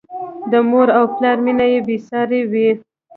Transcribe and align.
د 0.51 0.53
مور 0.69 0.87
او 0.97 1.05
پلار 1.15 1.37
مینه 1.45 1.65
بې 1.87 1.97
سارې 2.07 2.41
وي. 2.51 2.69